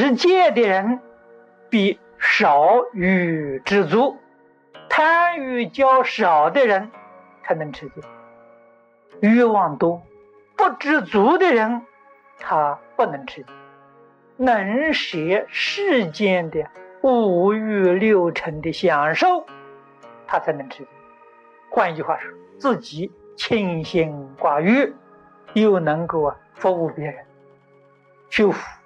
[0.00, 0.98] 持戒的人
[1.68, 4.16] 比少欲知足，
[4.88, 6.90] 贪欲较少的人
[7.44, 8.00] 才能持戒。
[9.20, 10.00] 欲望多、
[10.56, 11.82] 不知足的人，
[12.38, 13.48] 他不能持戒。
[14.38, 16.66] 能舍世间的
[17.02, 19.44] 五欲六尘的享受，
[20.26, 20.88] 他才能持戒。
[21.68, 24.94] 换一句话说，自己清心寡欲，
[25.52, 27.26] 又能够啊服务别人，
[28.30, 28.79] 修福。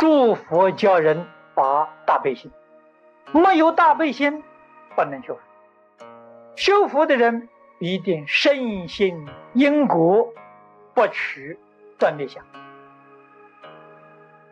[0.00, 2.50] 诸佛教人发大悲心，
[3.32, 4.42] 没有大悲心
[4.96, 5.40] 不能修福。
[6.56, 7.50] 修福的人
[7.80, 10.26] 一定深信因果，
[10.94, 11.58] 不取
[11.98, 12.42] 断灭相。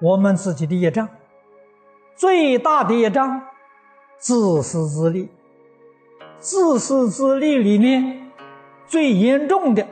[0.03, 1.09] 我们自己的业障，
[2.15, 3.41] 最大的业障，
[4.19, 5.31] 自私自利。
[6.39, 8.31] 自私自利里面
[8.87, 9.87] 最严重的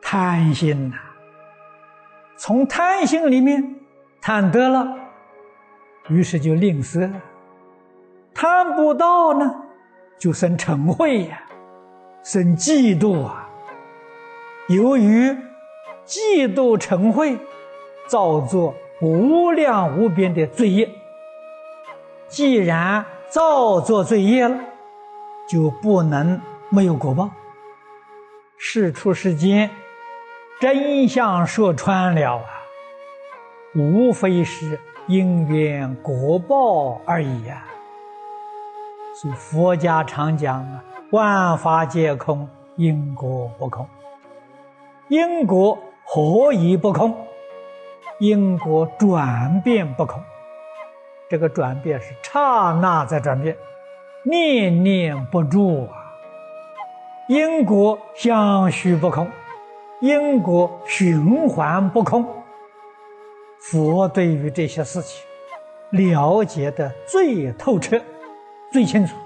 [0.00, 0.96] 贪心呐，
[2.38, 3.75] 从贪心里面。
[4.26, 4.92] 贪得了，
[6.08, 7.08] 于是就吝啬；
[8.34, 9.54] 贪不到呢，
[10.18, 11.40] 就生嗔恚呀，
[12.24, 13.48] 生嫉妒啊。
[14.66, 15.30] 由于
[16.04, 17.38] 嫉妒嗔恚，
[18.08, 20.90] 造作无量无边的罪业。
[22.26, 24.58] 既然造作罪业了，
[25.48, 27.30] 就不能没有果报。
[28.58, 29.70] 事出世间，
[30.60, 32.55] 真相说穿了啊。
[33.76, 37.62] 无非是因缘果报而已呀。
[39.20, 43.86] 所以佛家常讲啊，万法皆空，因果不空。
[45.08, 47.14] 因果何以不空？
[48.18, 50.22] 因果转变不空。
[51.28, 53.56] 这个转变是刹那在转变，
[54.24, 56.14] 念念不住啊。
[57.28, 59.28] 因果相续不空，
[60.00, 62.24] 因果循环不空。
[63.68, 65.26] 佛对于这些事情
[65.90, 68.00] 了解的最透彻、
[68.70, 69.16] 最清楚，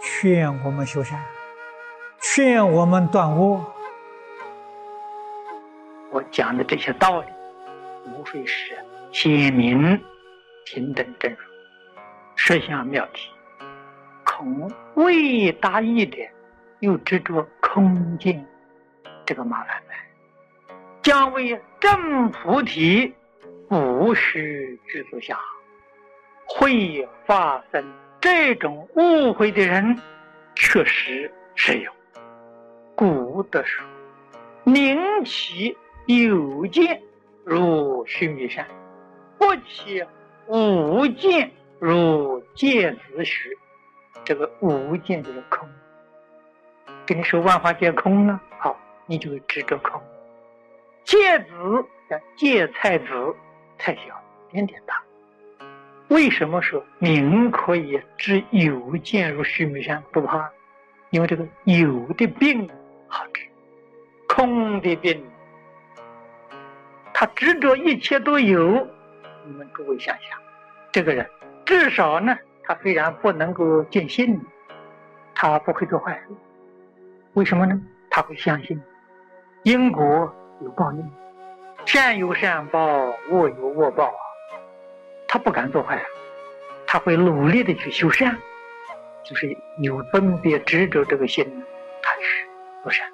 [0.00, 1.22] 劝我们修善，
[2.22, 3.62] 劝我们断恶。
[6.10, 7.26] 我讲的这些道理，
[8.16, 8.74] 无非是
[9.12, 10.02] 显明
[10.64, 11.38] 平等正如，
[12.34, 13.30] 实相妙体。
[14.24, 16.16] 空未达意的，
[16.80, 18.42] 又执着空见，
[19.26, 19.82] 这个麻烦，
[21.08, 23.14] 将为正菩提。
[23.66, 25.38] 不须知足下，
[26.46, 27.82] 会发生
[28.20, 29.98] 这种误会的人，
[30.54, 31.90] 确实是有。
[32.94, 33.86] 古德说
[34.64, 35.76] ：“宁其
[36.06, 37.02] 有见
[37.44, 38.66] 如须弥山，
[39.38, 40.04] 不起
[40.46, 43.50] 无见如芥子许。”
[44.24, 45.66] 这个无见就是空。
[47.06, 50.00] 跟你说万法皆空呢，好，你就执着空。
[51.08, 51.46] 芥子
[52.10, 53.06] 叫芥菜籽。
[53.78, 55.02] 太小，点点大。
[56.08, 60.50] 为什么说明可以治有见如须弥山不怕？
[61.08, 62.68] 因为这个有的病
[63.06, 63.40] 好治，
[64.28, 65.24] 空的病，
[67.14, 68.86] 他执着一切都有。
[69.46, 70.38] 你们诸位想想，
[70.92, 71.26] 这个人
[71.64, 74.38] 至少呢，他虽然不能够见性，
[75.34, 76.26] 他不会做坏事。
[77.32, 77.80] 为什么呢？
[78.10, 78.78] 他会相信
[79.62, 81.12] 因果有报应。
[81.86, 82.84] 善有善报，
[83.30, 84.20] 恶有恶报啊！
[85.26, 86.04] 他不敢做坏事，
[86.86, 88.36] 他会努力的去修善，
[89.24, 91.44] 就是有分别执着这个心，
[92.02, 92.46] 他去
[92.82, 93.06] 不善，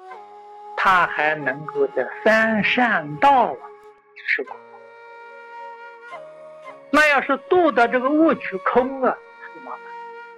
[0.75, 3.57] 他还能够在三善道啊
[4.27, 4.55] 受果。
[6.89, 9.81] 那要是度的这个误取空啊，他就麻烦。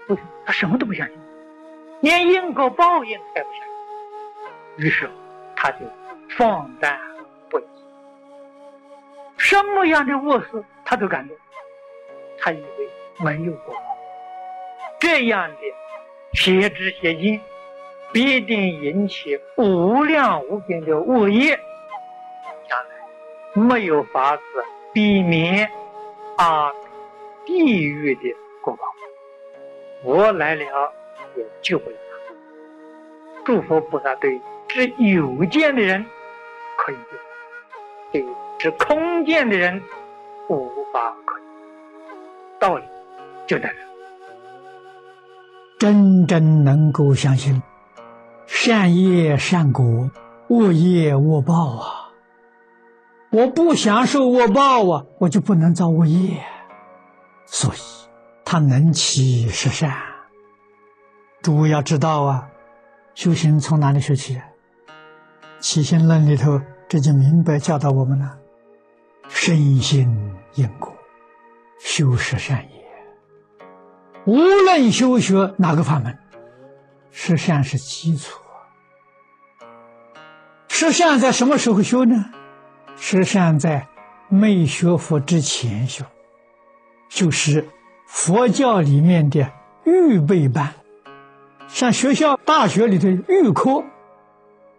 [0.07, 0.23] 不行？
[0.45, 1.17] 他什么都不相信，
[2.01, 3.61] 连因果报应也不相
[4.77, 5.09] 信，于是
[5.55, 5.79] 他就
[6.37, 6.97] 放胆。
[9.39, 11.37] 什么样的恶事他都敢做，
[12.39, 12.89] 他以为
[13.23, 13.73] 没有过，
[14.99, 15.57] 这样的
[16.33, 17.39] 邪知邪见，
[18.11, 21.57] 必定引起无量无边的恶业，
[22.67, 24.41] 将来没有法子
[24.91, 25.69] 避免
[26.37, 26.71] 啊
[27.45, 28.83] 地狱的过报。
[30.03, 30.93] 我来了
[31.35, 33.43] 也救不了他。
[33.45, 36.05] 诸佛菩萨对知有见的人
[36.87, 37.01] 可以救，
[38.13, 38.25] 对。
[38.59, 39.79] 是空见的人
[40.49, 41.39] 无法可
[42.59, 42.83] 道理
[43.45, 43.75] 就在这。
[45.77, 47.61] 真正能够相信
[48.47, 50.09] 善业善果，
[50.47, 52.09] 恶业恶报啊！
[53.31, 56.41] 我不享受恶报啊，我就不能造恶业。
[57.45, 57.77] 所以
[58.43, 59.93] 他能起是善。
[61.43, 62.49] 诸位要知道啊，
[63.13, 64.41] 修行从哪里学起？
[65.59, 68.37] 起心论里头这就明白教导我们了。
[69.27, 70.07] 身心
[70.55, 70.95] 因果，
[71.79, 72.77] 修十善业。
[74.25, 76.17] 无论修学哪个法门，
[77.11, 78.41] 实善是基础。
[80.69, 82.25] 实善在什么时候修呢？
[82.95, 83.87] 实善在
[84.29, 86.05] 没学佛之前修，
[87.09, 87.67] 就是
[88.07, 89.51] 佛教里面的
[89.83, 90.73] 预备班，
[91.67, 93.83] 像学校大学里的预科，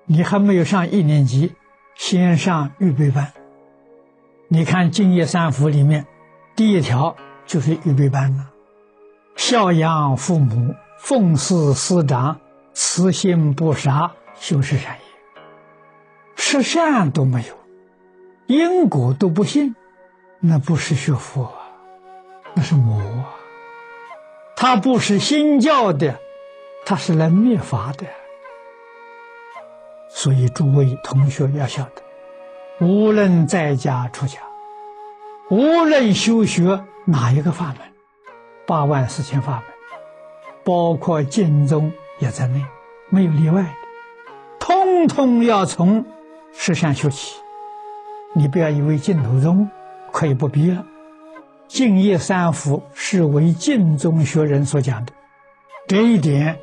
[0.06, 1.54] 你还没有上一年级，
[1.98, 3.32] 先上预备班。
[4.46, 6.06] 你看《敬业三福》里面，
[6.54, 8.50] 第一条就是预备班了，
[9.34, 12.40] 孝养父母，奉事师长，
[12.72, 15.00] 慈心不杀，修十善业。
[16.36, 17.58] 十善都没有，
[18.46, 19.74] 因果都不信，
[20.38, 21.58] 那不是学佛啊，
[22.54, 23.34] 那是魔啊。
[24.54, 26.20] 他不是新教的，
[26.86, 28.06] 他是来灭法的。
[30.08, 32.02] 所以诸位同学要晓得。
[32.80, 34.38] 无论在家出家，
[35.50, 37.76] 无论修学哪一个法门，
[38.66, 39.62] 八万四千法门，
[40.64, 42.64] 包括净宗也在内，
[43.08, 43.68] 没有例外的，
[44.60, 46.04] 通通要从
[46.52, 47.36] 十善修起。
[48.34, 49.68] 你不要以为净土宗
[50.12, 50.84] 可以不必了，
[51.66, 55.12] 净业三福是为净宗学人所讲的，
[55.88, 56.56] 这一点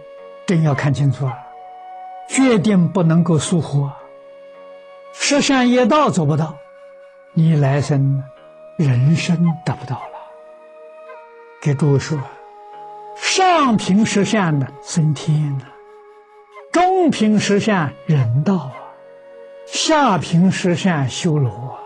[0.45, 1.33] 真要看清楚啊，
[2.27, 3.97] 决定不能够疏忽啊。
[5.13, 6.57] 十善业道做不到，
[7.33, 8.23] 你来生
[8.77, 10.11] 人生得不到了。
[11.61, 12.19] 给诸位说，
[13.15, 15.65] 上品十善呢，升天呢；
[16.71, 18.71] 中品十善人道啊；
[19.65, 21.79] 下品十善修罗啊，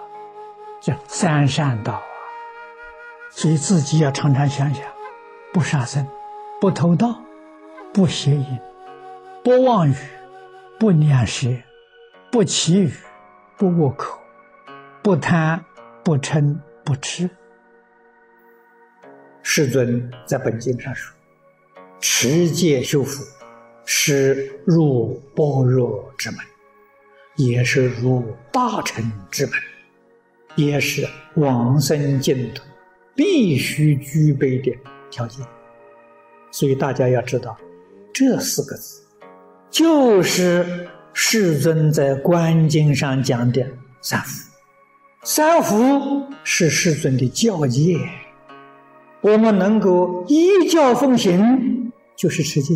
[0.81, 2.01] 叫三善道啊。
[3.31, 4.83] 所以自己要常常想想：
[5.53, 6.05] 不杀生，
[6.59, 7.15] 不偷盗，
[7.93, 8.59] 不邪淫，
[9.43, 9.95] 不妄语，
[10.79, 11.49] 不念舌，
[12.31, 12.91] 不绮语。
[13.57, 14.17] 不卧口，
[15.03, 15.61] 不贪，
[16.01, 17.29] 不嗔，不痴。
[19.43, 21.13] 世尊在本经上说
[21.99, 23.21] ：“持戒修福，
[23.83, 26.39] 是入般若之门，
[27.35, 29.55] 也是入大乘之门，
[30.55, 31.05] 也是
[31.35, 32.63] 往生净土
[33.13, 34.73] 必须具备的
[35.11, 35.45] 条件。”
[36.49, 37.57] 所以大家要知道，
[38.13, 38.98] 这四个字
[39.69, 40.87] 就是。
[41.11, 43.65] 世尊在观经上讲的
[43.99, 44.51] 三福，
[45.23, 47.97] 三福是世尊的教戒，
[49.19, 52.75] 我们能够依教奉行，就是持戒；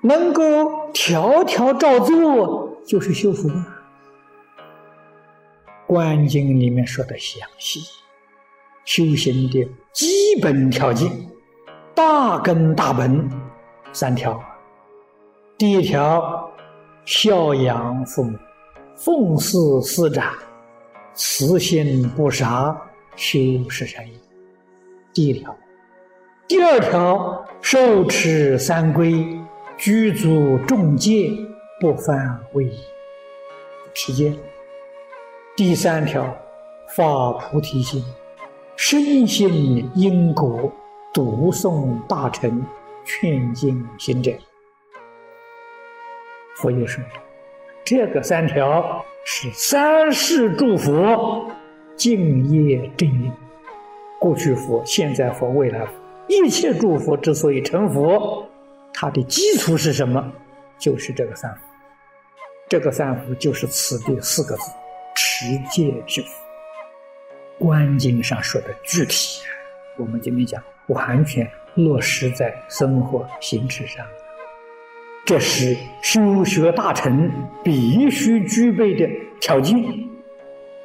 [0.00, 3.48] 能够条条照做，就是修福。
[5.86, 7.80] 观经里面说的详细，
[8.84, 11.08] 修行的基本条件，
[11.94, 13.30] 大根大本
[13.92, 14.42] 三条，
[15.58, 16.52] 第一条。
[17.06, 18.36] 孝养父母，
[18.96, 20.34] 奉事师长，
[21.14, 22.76] 慈心不杀，
[23.14, 23.38] 修
[23.70, 24.12] 十善业。
[25.14, 25.56] 第一条，
[26.48, 29.24] 第二条，受持三规，
[29.78, 31.30] 居足众戒，
[31.80, 32.76] 不犯威仪，
[33.94, 34.36] 持戒。
[35.56, 36.36] 第三条，
[36.96, 38.04] 发菩提心，
[38.74, 40.72] 深信因果，
[41.14, 42.66] 读诵大乘，
[43.04, 44.32] 劝进行者。
[46.56, 47.04] 佛又说
[47.84, 51.50] ：“这个三条是三世诸佛
[51.96, 53.30] 敬业正因，
[54.18, 55.92] 过去佛、现在佛、未来佛，
[56.28, 58.48] 一切诸佛之所以成佛，
[58.92, 60.32] 它的基础是什么？
[60.78, 61.60] 就是这个三福。
[62.68, 64.70] 这个三福就是此地四个字：
[65.14, 66.28] 持戒之福。
[67.58, 69.42] 观经上说的具体，
[69.98, 74.06] 我们今天讲完全落实在生活行持上。”
[75.26, 77.28] 这是修学大成
[77.64, 79.82] 必须具备的条件，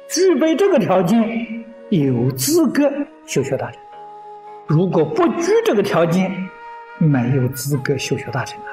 [0.08, 2.90] 具备这个条件，有资格
[3.24, 3.80] 修学大成；
[4.66, 6.28] 如果不具这个条件，
[6.98, 8.66] 没有资格修学大成啊。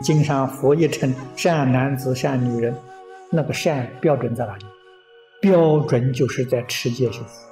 [0.00, 2.72] 经上佛一称善男子、善女人，
[3.32, 4.64] 那个善标准在哪里？
[5.40, 7.48] 标准就是在持戒修福。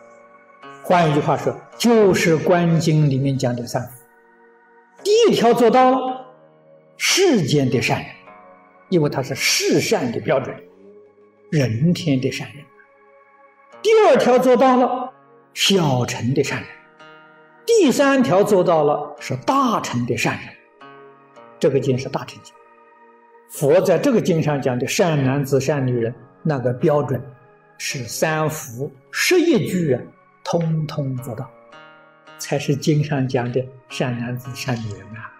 [0.84, 3.88] 换一句话说，就是观经里面讲的三福。
[5.08, 6.26] 第一条做到了
[6.98, 8.10] 世间的善人，
[8.90, 10.54] 因为他是世善的标准，
[11.50, 12.62] 人天的善人。
[13.80, 15.10] 第二条做到了
[15.54, 16.68] 小乘的善人，
[17.64, 20.50] 第三条做到了是大乘的善人。
[21.58, 22.52] 这个经是大乘经，
[23.48, 27.18] 佛在这个经上讲的善男子、善女人，那个标准
[27.78, 30.02] 是三福十一句啊，
[30.44, 31.50] 通通做到。
[32.38, 35.33] 才是经上讲的善男子、善女人啊！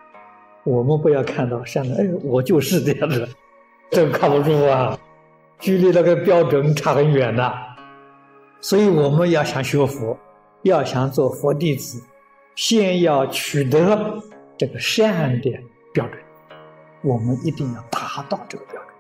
[0.65, 3.29] 我们不要看到善的，哎，我就是这样的，
[3.91, 4.99] 这靠不住啊，
[5.59, 7.55] 距离那个标准差很远呐。
[8.61, 10.19] 所以我们要想学佛，
[10.63, 12.03] 要想做佛弟子，
[12.57, 14.21] 先要取得
[14.59, 15.51] 这个善的
[15.93, 16.19] 标准，
[17.03, 18.98] 我们一定要达到这个标准。